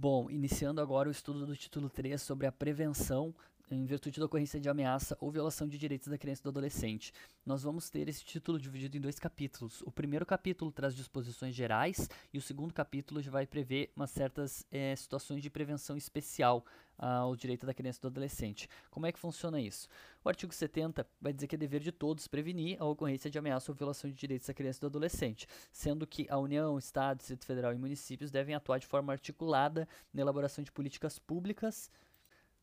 [0.00, 3.34] Bom, iniciando agora o estudo do título 3 sobre a prevenção
[3.70, 7.12] em virtude da ocorrência de ameaça ou violação de direitos da criança e do adolescente.
[7.44, 9.82] Nós vamos ter esse título dividido em dois capítulos.
[9.82, 14.66] O primeiro capítulo traz disposições gerais e o segundo capítulo já vai prever umas certas
[14.70, 16.64] é, situações de prevenção especial
[16.98, 18.68] ao direito da criança e do adolescente.
[18.90, 19.88] Como é que funciona isso?
[20.24, 23.70] O artigo 70 vai dizer que é dever de todos prevenir a ocorrência de ameaça
[23.70, 27.46] ou violação de direitos da criança e do adolescente, sendo que a União, Estado, Distrito
[27.46, 31.88] Federal e municípios devem atuar de forma articulada na elaboração de políticas públicas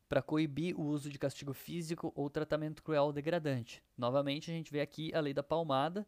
[0.08, 3.82] para coibir o uso de castigo físico ou tratamento cruel ou degradante.
[3.96, 6.06] Novamente, a gente vê aqui a lei da palmada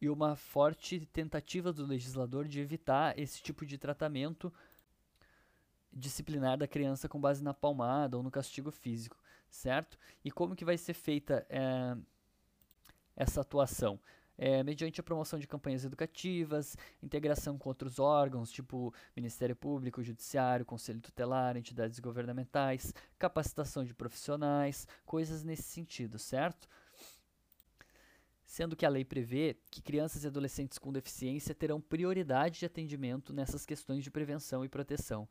[0.00, 4.52] e uma forte tentativa do legislador de evitar esse tipo de tratamento
[5.92, 9.16] disciplinar da criança com base na palmada ou no castigo físico,
[9.48, 9.96] certo?
[10.24, 11.96] E como que vai ser feita é,
[13.14, 14.00] essa atuação?
[14.36, 20.64] É, mediante a promoção de campanhas educativas, integração com outros órgãos, tipo Ministério Público, Judiciário,
[20.64, 26.68] Conselho Tutelar, entidades governamentais, capacitação de profissionais, coisas nesse sentido, certo?
[28.44, 33.32] Sendo que a lei prevê que crianças e adolescentes com deficiência terão prioridade de atendimento
[33.32, 35.28] nessas questões de prevenção e proteção.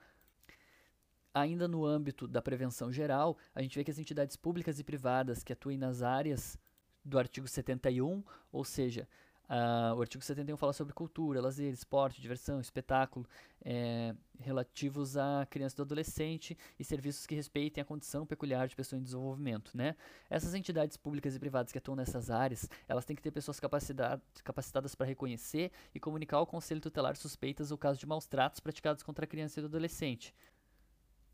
[1.34, 5.44] Ainda no âmbito da prevenção geral, a gente vê que as entidades públicas e privadas
[5.44, 6.58] que atuem nas áreas
[7.04, 9.08] do artigo 71, ou seja,
[9.50, 13.28] uh, o artigo 71 fala sobre cultura, lazer, esporte, diversão, espetáculo,
[13.66, 18.76] é, relativos à criança e do adolescente e serviços que respeitem a condição peculiar de
[18.76, 19.72] pessoa em desenvolvimento.
[19.76, 19.96] Né?
[20.30, 24.96] Essas entidades públicas e privadas que atuam nessas áreas, elas têm que ter pessoas capacitadas
[24.96, 29.26] para reconhecer e comunicar ao Conselho Tutelar suspeitas ou casos de maus tratos praticados contra
[29.26, 30.34] a criança e o adolescente.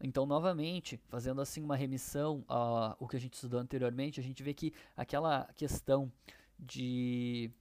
[0.02, 4.54] Então, novamente, fazendo assim uma remissão ao que a gente estudou anteriormente, a gente vê
[4.54, 6.12] que aquela questão
[6.58, 7.52] de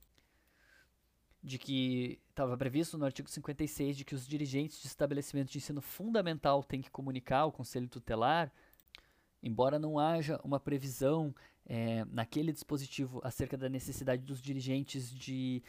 [1.41, 5.81] de que estava previsto no artigo 56 de que os dirigentes de estabelecimentos de ensino
[5.81, 8.53] fundamental têm que comunicar ao conselho tutelar,
[9.41, 11.33] embora não haja uma previsão
[11.65, 15.63] é, naquele dispositivo acerca da necessidade dos dirigentes de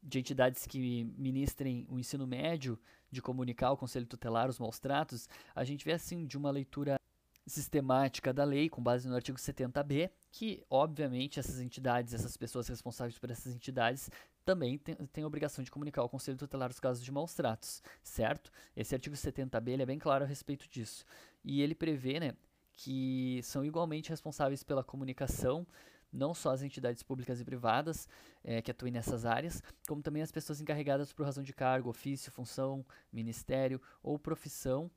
[0.00, 2.78] de entidades que ministrem o ensino médio
[3.10, 6.98] de comunicar ao Conselho Tutelar os maus tratos, a gente vê assim de uma leitura
[7.46, 13.18] sistemática da lei, com base no artigo 70b, que, obviamente, essas entidades, essas pessoas responsáveis
[13.18, 14.10] por essas entidades,
[14.44, 18.50] também têm, a obrigação de comunicar ao Conselho Tutelar os casos de maus tratos, certo?
[18.76, 21.04] Esse artigo 70b é bem claro a respeito disso.
[21.44, 22.34] E ele prevê né,
[22.74, 25.66] que são igualmente responsáveis pela comunicação
[26.12, 28.08] não só as entidades públicas e privadas
[28.42, 32.32] é, que atuem nessas áreas, como também as pessoas encarregadas por razão de cargo, ofício,
[32.32, 34.90] função, ministério ou profissão,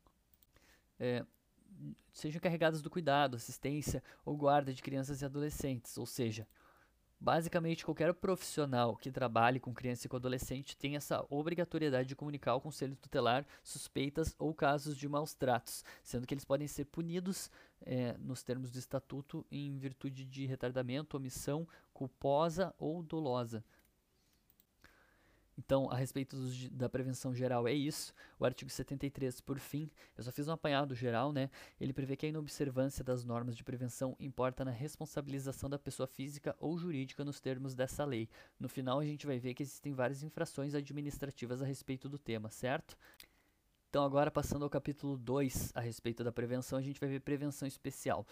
[1.00, 1.26] é,
[2.14, 6.48] sejam encarregadas do cuidado, assistência ou guarda de crianças e adolescentes, ou seja,
[7.24, 12.54] Basicamente, qualquer profissional que trabalhe com criança e com adolescente tem essa obrigatoriedade de comunicar
[12.54, 17.52] ao conselho tutelar suspeitas ou casos de maus tratos, sendo que eles podem ser punidos
[17.80, 23.64] é, nos termos do estatuto em virtude de retardamento, omissão culposa ou dolosa.
[25.58, 26.36] Então, a respeito
[26.72, 28.14] da prevenção geral é isso.
[28.40, 31.50] O artigo 73, por fim, eu só fiz um apanhado geral, né?
[31.80, 36.56] Ele prevê que a inobservância das normas de prevenção importa na responsabilização da pessoa física
[36.60, 38.30] ou jurídica nos termos dessa lei.
[38.60, 42.50] No final, a gente vai ver que existem várias infrações administrativas a respeito do tema,
[42.50, 42.98] certo?
[43.90, 47.68] Então, agora passando ao capítulo 2 a respeito da prevenção, a gente vai ver prevenção
[47.68, 48.26] especial.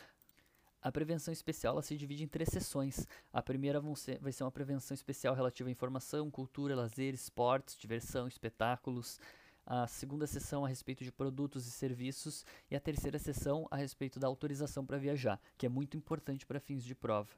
[0.81, 3.05] A prevenção especial se divide em três sessões.
[3.33, 8.27] A primeira ser, vai ser uma prevenção especial relativa à informação, cultura, lazer, esportes, diversão,
[8.27, 9.19] espetáculos.
[9.65, 12.45] A segunda sessão a respeito de produtos e serviços.
[12.71, 16.61] E a terceira sessão a respeito da autorização para viajar, que é muito importante para
[16.61, 17.29] fins de prova.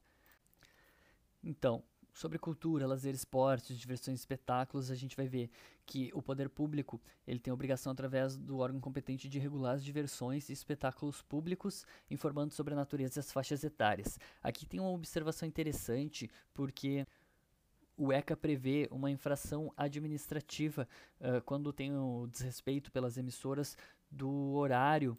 [1.44, 5.49] Então, sobre cultura, lazer, esportes, diversões espetáculos, a gente vai ver
[5.85, 10.49] que o poder público ele tem obrigação, através do órgão competente, de regular as diversões
[10.49, 14.19] e espetáculos públicos, informando sobre a natureza e as faixas etárias.
[14.41, 17.05] Aqui tem uma observação interessante, porque
[17.97, 20.87] o ECA prevê uma infração administrativa
[21.19, 23.78] uh, quando tem o desrespeito pelas emissoras
[24.09, 25.17] do horário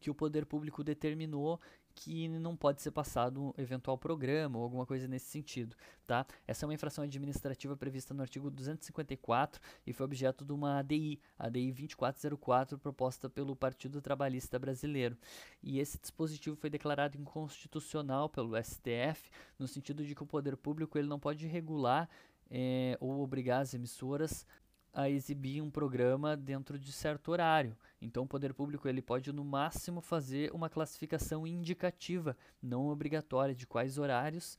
[0.00, 1.60] que o poder público determinou
[1.98, 5.74] que não pode ser passado um eventual programa ou alguma coisa nesse sentido,
[6.06, 6.24] tá?
[6.46, 11.20] Essa é uma infração administrativa prevista no artigo 254 e foi objeto de uma ADI,
[11.36, 15.18] ADI 2404, proposta pelo Partido Trabalhista Brasileiro.
[15.60, 19.28] E esse dispositivo foi declarado inconstitucional pelo STF,
[19.58, 22.08] no sentido de que o poder público ele não pode regular
[22.48, 24.46] é, ou obrigar as emissoras
[24.92, 27.76] a exibir um programa dentro de certo horário.
[28.00, 33.66] Então, o poder público ele pode no máximo fazer uma classificação indicativa, não obrigatória, de
[33.66, 34.58] quais horários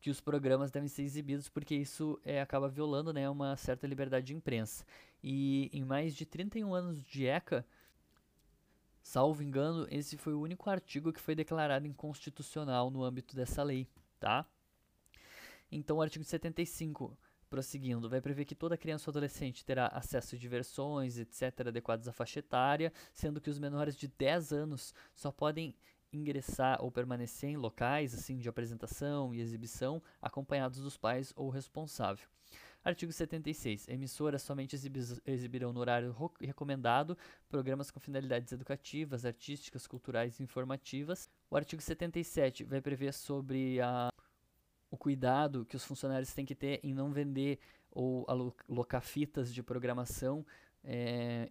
[0.00, 4.26] que os programas devem ser exibidos, porque isso é, acaba violando né, uma certa liberdade
[4.26, 4.84] de imprensa.
[5.22, 7.66] E em mais de 31 anos de ECA,
[9.02, 13.88] salvo engano, esse foi o único artigo que foi declarado inconstitucional no âmbito dessa lei,
[14.20, 14.46] tá?
[15.70, 17.16] Então, o artigo 75,
[17.48, 22.12] prosseguindo, vai prever que toda criança ou adolescente terá acesso a diversões, etc., adequados à
[22.12, 25.74] faixa etária, sendo que os menores de 10 anos só podem
[26.12, 32.26] ingressar ou permanecer em locais assim de apresentação e exibição acompanhados dos pais ou responsável.
[32.84, 33.88] Artigo 76.
[33.88, 34.76] Emissoras somente
[35.26, 37.18] exibirão no horário recomendado
[37.48, 41.28] programas com finalidades educativas, artísticas, culturais e informativas.
[41.50, 44.08] O artigo 77 vai prever sobre a,
[44.90, 47.58] o cuidado que os funcionários têm que ter em não vender
[47.90, 48.26] ou
[48.68, 50.44] alocar fitas de programação
[50.84, 51.50] é,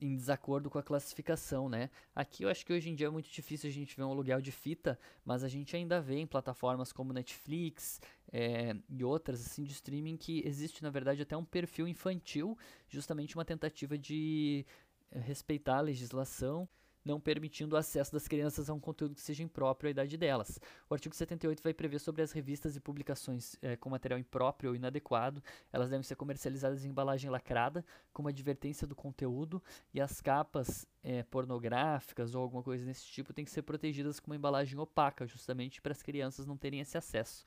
[0.00, 1.88] em desacordo com a classificação, né?
[2.14, 4.40] Aqui eu acho que hoje em dia é muito difícil a gente ver um aluguel
[4.40, 8.00] de fita, mas a gente ainda vê em plataformas como Netflix
[8.30, 12.58] é, e outras assim de streaming que existe na verdade até um perfil infantil,
[12.88, 14.66] justamente uma tentativa de
[15.10, 16.68] eh, respeitar a legislação
[17.04, 20.58] não permitindo o acesso das crianças a um conteúdo que seja impróprio à idade delas.
[20.88, 24.76] O artigo 78 vai prever sobre as revistas e publicações é, com material impróprio ou
[24.76, 25.42] inadequado.
[25.72, 29.62] Elas devem ser comercializadas em embalagem lacrada, com uma advertência do conteúdo,
[29.92, 34.30] e as capas é, pornográficas ou alguma coisa desse tipo têm que ser protegidas com
[34.30, 37.44] uma embalagem opaca, justamente para as crianças não terem esse acesso.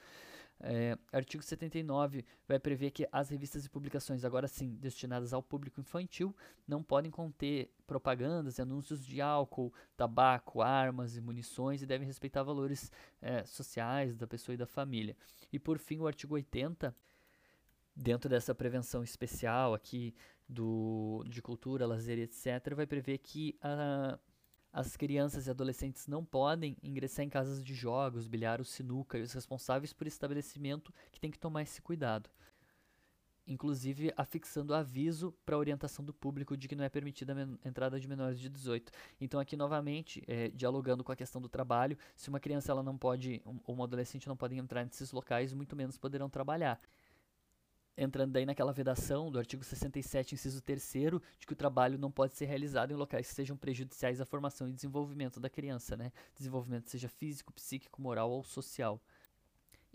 [0.60, 5.80] É, artigo 79 vai prever que as revistas e publicações, agora sim, destinadas ao público
[5.80, 6.36] infantil,
[6.68, 12.44] não podem conter propagandas e anúncios de álcool, tabaco, armas e munições e devem respeitar
[12.44, 15.16] valores é, sociais da pessoa e da família.
[15.54, 16.96] E por fim, o artigo 80,
[17.96, 20.14] dentro dessa prevenção especial aqui
[20.50, 24.18] do, de cultura, lazer, etc., vai prever que a
[24.78, 29.24] as crianças e adolescentes não podem ingressar em casas de jogos, bilhar ou sinuca, e
[29.24, 32.30] os responsáveis por estabelecimento que têm que tomar esse cuidado.
[33.48, 38.08] Inclusive afixando aviso para orientação do público de que não é permitida a entrada de
[38.08, 38.92] menores de 18.
[39.20, 42.96] Então aqui novamente, é, dialogando com a questão do trabalho, se uma criança ela não
[42.96, 46.80] pode, ou um adolescente não pode entrar nesses locais, muito menos poderão trabalhar
[47.98, 50.94] entrando daí naquela vedação do artigo 67, inciso 3
[51.40, 54.70] de que o trabalho não pode ser realizado em locais que sejam prejudiciais à formação
[54.70, 56.12] e desenvolvimento da criança, né?
[56.36, 59.02] Desenvolvimento seja físico, psíquico, moral ou social.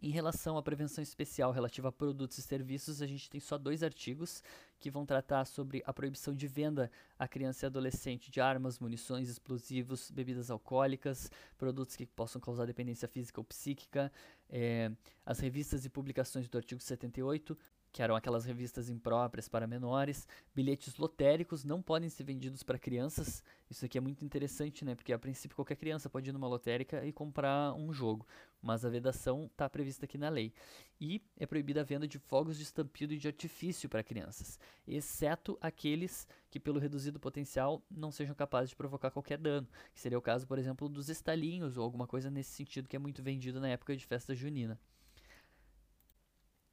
[0.03, 3.85] Em relação à prevenção especial relativa a produtos e serviços, a gente tem só dois
[3.85, 4.43] artigos
[4.81, 9.29] que vão tratar sobre a proibição de venda a criança e adolescente de armas, munições,
[9.29, 14.11] explosivos, bebidas alcoólicas, produtos que possam causar dependência física ou psíquica,
[14.51, 14.91] é,
[15.25, 17.57] as revistas e publicações do artigo 78,
[17.93, 20.27] que eram aquelas revistas impróprias para menores.
[20.55, 23.45] Bilhetes lotéricos não podem ser vendidos para crianças.
[23.69, 24.95] Isso aqui é muito interessante, né?
[24.95, 28.27] Porque a princípio qualquer criança pode ir numa lotérica e comprar um jogo,
[28.63, 30.55] mas a vedação está prevista aqui na lei.
[30.99, 35.59] E é proibida a venda de fogos de estampido e de artifício para crianças, exceto
[35.61, 40.23] aqueles que pelo reduzido potencial não sejam capazes de provocar qualquer dano, que seria o
[40.23, 43.69] caso, por exemplo, dos estalinhos ou alguma coisa nesse sentido que é muito vendido na
[43.69, 44.81] época de festa junina.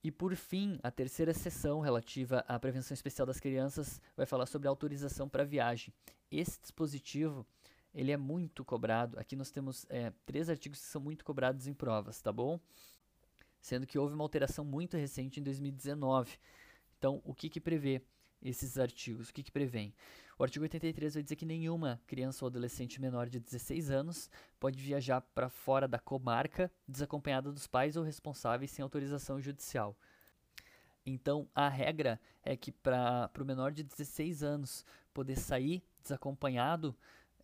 [0.03, 4.67] E por fim, a terceira sessão relativa à prevenção especial das crianças vai falar sobre
[4.67, 5.93] autorização para viagem.
[6.31, 7.45] Esse dispositivo
[7.93, 9.19] ele é muito cobrado.
[9.19, 12.59] Aqui nós temos é, três artigos que são muito cobrados em provas, tá bom?
[13.59, 16.37] Sendo que houve uma alteração muito recente em 2019.
[16.97, 18.01] Então, o que, que prevê
[18.41, 19.29] esses artigos?
[19.29, 19.93] O que, que prevém?
[20.39, 24.81] O artigo 83 vai dizer que nenhuma criança ou adolescente menor de 16 anos pode
[24.81, 29.97] viajar para fora da comarca desacompanhada dos pais ou responsáveis sem autorização judicial.
[31.05, 36.95] Então, a regra é que para o menor de 16 anos poder sair desacompanhado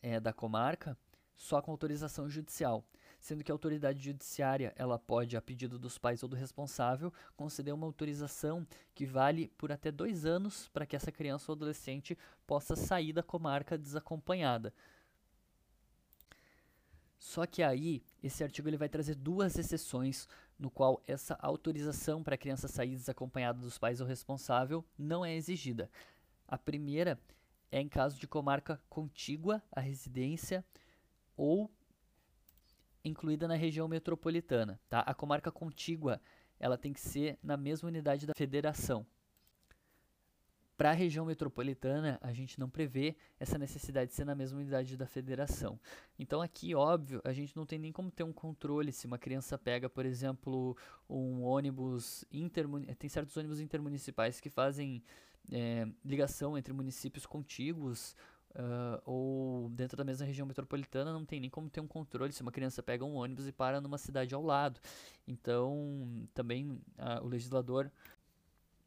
[0.02, 0.98] é, da comarca,
[1.36, 2.82] só com autorização judicial
[3.26, 7.74] sendo que a autoridade judiciária ela pode, a pedido dos pais ou do responsável, conceder
[7.74, 12.16] uma autorização que vale por até dois anos para que essa criança ou adolescente
[12.46, 14.72] possa sair da comarca desacompanhada.
[17.18, 20.28] Só que aí, esse artigo ele vai trazer duas exceções
[20.60, 25.36] no qual essa autorização para a criança sair desacompanhada dos pais ou responsável não é
[25.36, 25.90] exigida.
[26.48, 27.20] A primeira
[27.72, 30.64] é em caso de comarca contígua à residência
[31.36, 31.72] ou
[33.06, 34.80] incluída na região metropolitana.
[34.90, 35.00] Tá?
[35.02, 36.20] A comarca contígua
[36.60, 39.06] ela tem que ser na mesma unidade da federação.
[40.78, 44.98] Para a região metropolitana, a gente não prevê essa necessidade de ser na mesma unidade
[44.98, 45.80] da federação.
[46.20, 49.58] Então, aqui, óbvio, a gente não tem nem como ter um controle se uma criança
[49.58, 50.76] pega, por exemplo,
[51.10, 52.96] um ônibus intermunicipal.
[52.98, 55.02] Tem certos ônibus intermunicipais que fazem
[55.50, 58.14] é, ligação entre municípios contíguos
[58.56, 62.42] Uh, ou dentro da mesma região metropolitana não tem nem como ter um controle se
[62.42, 64.80] uma criança pega um ônibus e para numa cidade ao lado.
[65.28, 67.92] Então, também uh, o legislador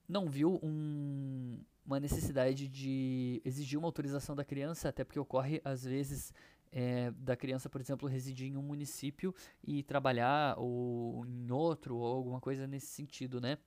[0.09, 5.85] não viu um, uma necessidade de exigir uma autorização da criança, até porque ocorre às
[5.85, 6.33] vezes
[6.73, 12.17] é, da criança, por exemplo, residir em um município e trabalhar ou em outro ou
[12.17, 13.59] alguma coisa nesse sentido, né?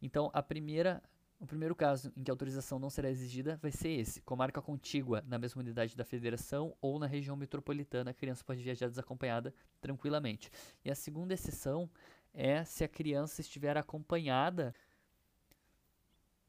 [0.00, 1.02] Então, a primeira
[1.44, 5.22] o primeiro caso em que a autorização não será exigida vai ser esse: comarca contígua
[5.28, 10.50] na mesma unidade da federação ou na região metropolitana, a criança pode viajar desacompanhada tranquilamente.
[10.82, 11.88] E a segunda exceção
[12.32, 14.74] é se a criança estiver acompanhada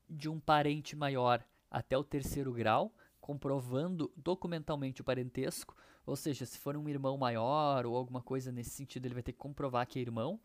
[0.10, 5.76] de um parente maior até o terceiro grau, comprovando documentalmente o parentesco,
[6.06, 9.34] ou seja, se for um irmão maior ou alguma coisa nesse sentido, ele vai ter
[9.34, 10.40] que comprovar que é irmão,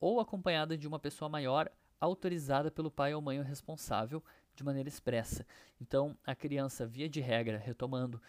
[0.00, 1.70] ou acompanhada de uma pessoa maior
[2.02, 4.22] autorizada pelo pai ou mãe ou responsável
[4.56, 5.46] de maneira expressa.
[5.80, 8.20] Então, a criança, via de regra, retomando,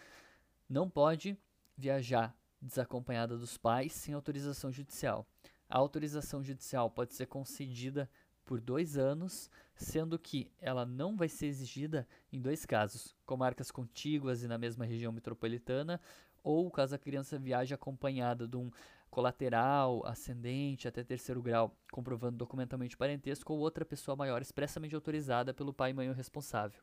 [0.68, 1.36] não pode
[1.76, 5.26] viajar desacompanhada dos pais sem autorização judicial.
[5.68, 8.08] A autorização judicial pode ser concedida
[8.44, 14.44] por dois anos, sendo que ela não vai ser exigida em dois casos: comarcas contíguas
[14.44, 16.00] e na mesma região metropolitana,
[16.44, 18.70] ou caso a criança viaje acompanhada de um
[19.14, 25.72] colateral, ascendente até terceiro grau, comprovando documentalmente parentesco ou outra pessoa maior expressamente autorizada pelo
[25.72, 26.82] pai e mãe responsável.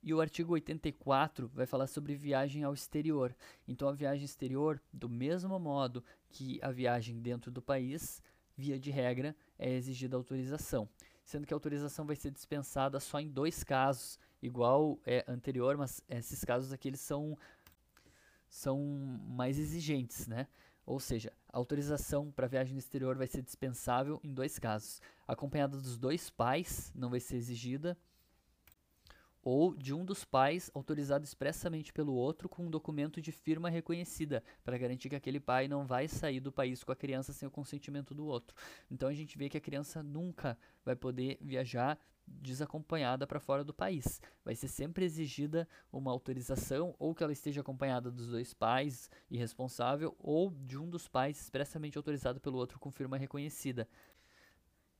[0.00, 3.34] E o artigo 84 vai falar sobre viagem ao exterior.
[3.66, 8.22] Então, a viagem exterior, do mesmo modo que a viagem dentro do país,
[8.56, 10.88] via de regra, é exigida autorização.
[11.24, 16.00] Sendo que a autorização vai ser dispensada só em dois casos, igual é anterior, mas
[16.08, 17.36] esses casos aqui eles são,
[18.48, 18.78] são
[19.26, 20.46] mais exigentes, né?
[20.88, 25.76] Ou seja, a autorização para viagem no exterior vai ser dispensável em dois casos: acompanhada
[25.76, 27.94] dos dois pais, não vai ser exigida,
[29.50, 34.44] ou de um dos pais autorizado expressamente pelo outro com um documento de firma reconhecida,
[34.62, 37.50] para garantir que aquele pai não vai sair do país com a criança sem o
[37.50, 38.54] consentimento do outro.
[38.90, 43.72] Então a gente vê que a criança nunca vai poder viajar desacompanhada para fora do
[43.72, 44.20] país.
[44.44, 49.38] Vai ser sempre exigida uma autorização ou que ela esteja acompanhada dos dois pais e
[49.38, 53.88] responsável ou de um dos pais expressamente autorizado pelo outro com firma reconhecida.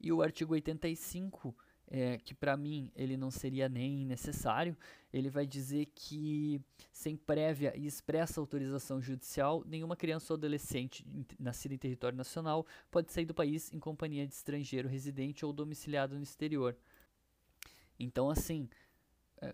[0.00, 1.54] E o artigo 85
[1.90, 4.76] é, que para mim ele não seria nem necessário,
[5.12, 6.60] ele vai dizer que
[6.92, 11.04] sem prévia e expressa autorização judicial, nenhuma criança ou adolescente
[11.38, 16.16] nascida em território nacional pode sair do país em companhia de estrangeiro residente ou domiciliado
[16.16, 16.76] no exterior.
[17.98, 18.68] Então, assim,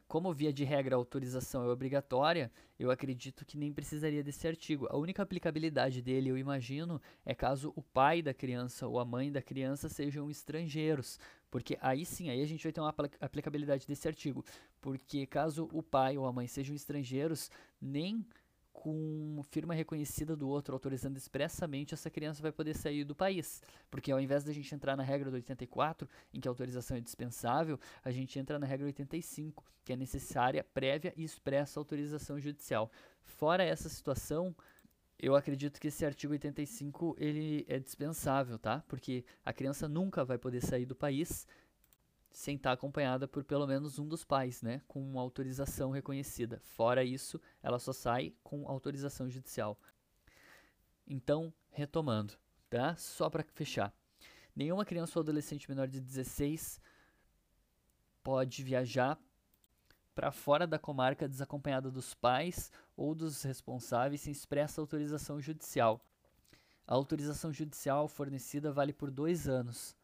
[0.07, 4.87] como via de regra a autorização é obrigatória, eu acredito que nem precisaria desse artigo.
[4.91, 9.31] A única aplicabilidade dele, eu imagino, é caso o pai da criança ou a mãe
[9.31, 11.19] da criança sejam estrangeiros,
[11.51, 14.45] porque aí sim, aí a gente vai ter uma aplicabilidade desse artigo,
[14.81, 17.51] porque caso o pai ou a mãe sejam estrangeiros,
[17.81, 18.27] nem
[18.75, 23.63] com firma reconhecida do outro, autorizando expressamente, essa criança vai poder sair do país.
[23.89, 27.01] Porque ao invés da gente entrar na regra do 84, em que a autorização é
[27.01, 32.91] dispensável, a gente entra na regra 85, que é necessária, prévia e expressa autorização judicial.
[33.23, 34.55] Fora essa situação,
[35.19, 38.85] eu acredito que esse artigo 85 ele é dispensável, tá?
[38.89, 41.47] Porque a criança nunca vai poder sair do país
[42.35, 46.61] sem estar acompanhada por pelo menos um dos pais, né, com autorização reconhecida.
[46.65, 49.79] Fora isso, ela só sai com autorização judicial.
[51.07, 52.35] Então, retomando,
[52.69, 52.97] tá?
[52.97, 53.95] Só para fechar.
[54.55, 56.81] Nenhuma criança ou adolescente menor de 16
[58.23, 59.19] pode viajar
[60.13, 66.05] para fora da comarca desacompanhada dos pais ou dos responsáveis sem expressa autorização judicial.
[66.87, 69.97] A autorização judicial fornecida vale por dois anos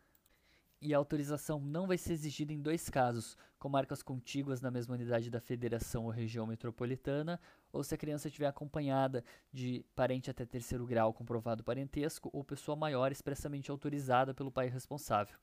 [0.81, 4.95] e a autorização não vai ser exigida em dois casos, com marcas contíguas na mesma
[4.95, 7.39] unidade da federação ou região metropolitana,
[7.71, 9.23] ou se a criança estiver acompanhada
[9.53, 15.37] de parente até terceiro grau comprovado parentesco ou pessoa maior expressamente autorizada pelo pai responsável.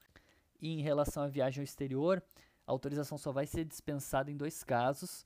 [0.60, 2.24] E em relação à viagem ao exterior,
[2.66, 5.24] a autorização só vai ser dispensada em dois casos,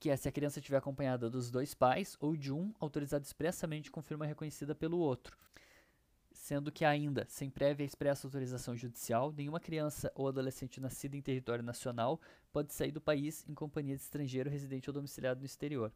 [0.00, 3.90] que é se a criança estiver acompanhada dos dois pais ou de um autorizado expressamente
[3.90, 5.36] com firma reconhecida pelo outro
[6.42, 11.22] sendo que ainda, sem prévia e expressa autorização judicial, nenhuma criança ou adolescente nascida em
[11.22, 12.20] território nacional
[12.52, 15.92] pode sair do país em companhia de estrangeiro residente ou domiciliado no exterior.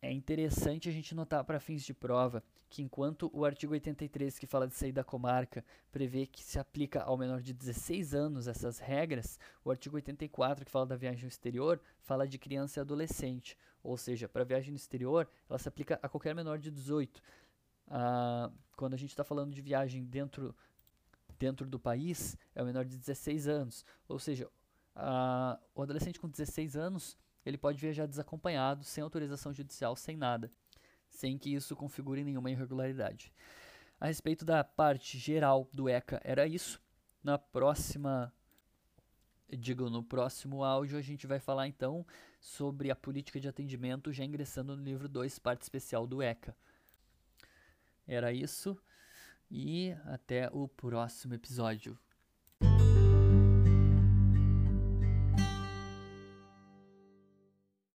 [0.00, 4.46] É interessante a gente notar para fins de prova que enquanto o artigo 83 que
[4.46, 5.62] fala de sair da comarca
[5.92, 10.70] prevê que se aplica ao menor de 16 anos essas regras, o artigo 84 que
[10.70, 14.76] fala da viagem ao exterior fala de criança e adolescente, ou seja, para viagem no
[14.76, 17.22] exterior ela se aplica a qualquer menor de 18.
[17.88, 20.54] Ah, quando a gente está falando de viagem dentro,
[21.38, 23.84] dentro do país, é o menor de 16 anos.
[24.08, 24.48] Ou seja,
[25.74, 30.50] o adolescente com 16 anos, ele pode viajar desacompanhado, sem autorização judicial, sem nada,
[31.08, 33.32] sem que isso configure nenhuma irregularidade.
[33.98, 36.82] A respeito da parte geral do ECA, era isso.
[37.22, 38.32] Na próxima,
[39.48, 42.06] digo, no próximo áudio, a gente vai falar então
[42.40, 46.54] sobre a política de atendimento, já ingressando no livro 2, parte especial do ECA.
[48.06, 48.78] Era isso
[49.50, 51.98] e até o próximo episódio.